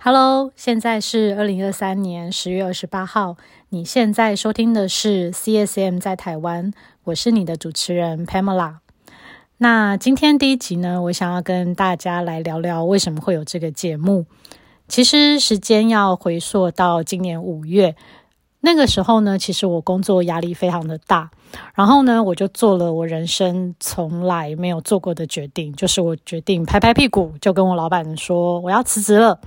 [0.00, 3.36] Hello，现在是二零二三年十月二十八号。
[3.70, 6.72] 你现在收听的是 CSM 在台湾，
[7.02, 8.76] 我是你的主持人 Pamela。
[9.56, 14.26] 那今天第一集呢，我想要跟大家来聊聊为什么会有这个节目。
[14.86, 17.96] 其实时间要回溯到今年五月，
[18.60, 21.32] 那个时候呢，其实我工作压力非常的大，
[21.74, 29.40] 然后呢，我就做了我人生从来没有做过的决定，就是我决定拍拍屁股，就跟我老板说我要辞职了。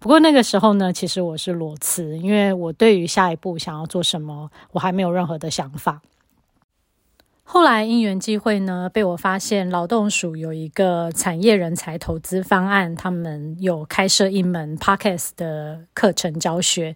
[0.00, 6.00] 不过那个时候呢，其实我是裸辞，因为我对于下一步想要做什么，我还没有任何的想法。
[7.42, 16.94] 后来因缘际会呢，被我发现劳动署有一个产业人才投资方案，他们有开设一门 Podcast 的课程教学。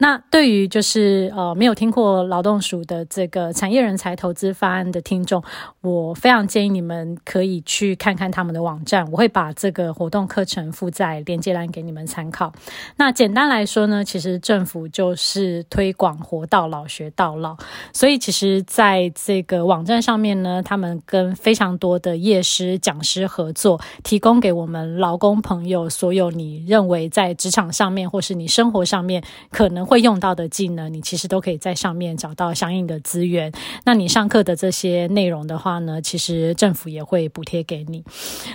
[0.00, 5.42] 那对于就是呃没有听过劳动署的这个产业人才投资方案的听众，
[5.80, 12.52] 我非常建议你们可以去看看他们的网站，我会把这个活动课程附在链接栏给你们参考。
[12.94, 17.56] 那简单来说呢，其实政府就是推广活到老学到老，
[17.92, 29.20] 所以其实在这个网站上面呢，他们跟非常多的业师讲师合作，提供给我们劳工朋友所有你认为在职场上面或是你生活上面
[29.50, 29.87] 可能。
[29.88, 33.50] 会用到的技能，你其实都可以在上面找到相应的资源。
[33.86, 38.04] 那你上课的这些内容的话呢，其实政府也会补贴给你。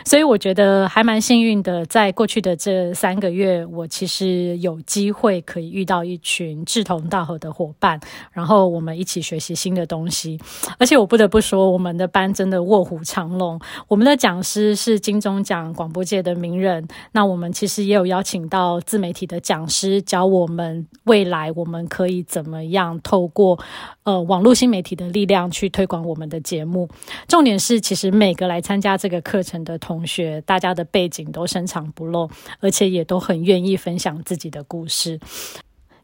[0.05, 7.99] 所以我觉得还蛮幸运的，在过去的这三个月，我其实有机会可以遇到一群志同道合的伙伴，
[8.31, 10.39] 然后我们一起学习新的东西。
[10.77, 13.59] 而且我不得不说，我们的班真的卧虎藏龙。
[13.87, 23.59] 我们的讲师是金钟奖广播界的名人，那我们其实也有邀请到自媒体的讲师教我们为来我们可以怎么样透过
[24.03, 26.89] 呃网络新媒体的力量去推广我们的节目？
[27.27, 35.19] 重点是，其实每个来参加这个课程的同学，大家的背景都深藏不露，而且也都很愿意分享自己的故事。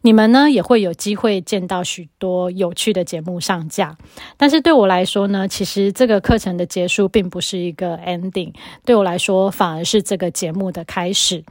[0.02, 3.98] 你们呢也会有机会见到许多有趣的节目上架，
[4.38, 8.54] 但是对我来说呢，其实这个课程的结束并不是一个 ending，
[8.86, 11.44] 对我来说反而是这个节目的开始。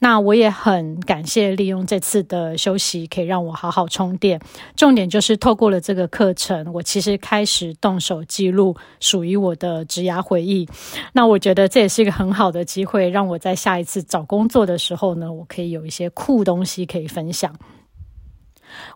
[0.00, 4.38] 那我也很感谢利用这次的休息，可以让我好好充电。
[4.76, 10.68] 重点就是透过了这个课程，我其实开始动手记录属于我的职涯回忆。
[11.14, 17.54] 那我觉得这也是一个很好的机会，让我在下一次找工作的时候呢，我可以有一些酷东西可以分享。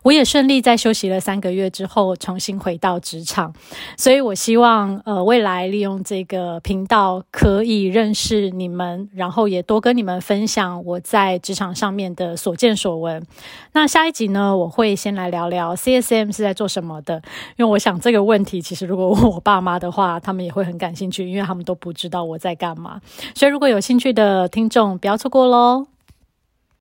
[0.03, 3.53] 我也顺利在休息了三个月之后重新回到职场，
[3.97, 13.21] 所以我希望呃未来利用这个频道可以认识你们，然后也多跟你们分享我在职场上面的所见所闻。
[13.73, 17.21] 那下一集呢，我会先来聊聊 CSM 是在做什么的，
[17.57, 23.01] 因为我想这个问题其实如果问我爸妈的话，他们也会很感兴趣，因为他们都不知道我在干嘛。
[23.35, 25.88] 所以如果有兴趣的听众，不要错过喽。